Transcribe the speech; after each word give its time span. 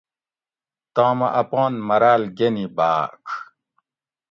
تامہ 0.93 1.27
اپان 1.41 1.73
مراۤل 1.87 2.23
گنی 2.37 2.65
باۤڄ 2.75 3.23